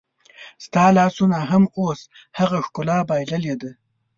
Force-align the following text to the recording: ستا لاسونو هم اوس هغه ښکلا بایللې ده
ستا 0.65 0.83
لاسونو 0.97 1.39
هم 1.51 1.63
اوس 1.79 1.99
هغه 2.39 2.57
ښکلا 2.65 2.97
بایللې 3.09 3.55
ده 3.61 3.71